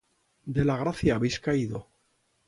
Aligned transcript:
de 0.47 0.63
la 0.65 0.77
gracia 0.77 1.15
habéis 1.15 1.39
caído. 1.39 1.87